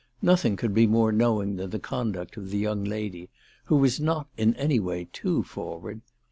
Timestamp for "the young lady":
2.49-3.29